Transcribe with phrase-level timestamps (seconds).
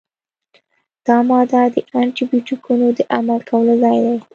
[1.05, 4.17] دا ماده د انټي بیوټیکونو د عمل کولو ځای دی.